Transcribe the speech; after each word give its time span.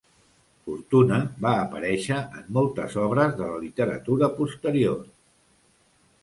Fortuna 0.67 1.19
va 1.45 1.51
aparèixer 1.65 2.17
en 2.39 2.47
moltes 2.57 2.97
obres 3.03 3.37
de 3.43 3.51
la 3.51 3.61
literatura 3.67 4.31
posterior. 4.41 4.99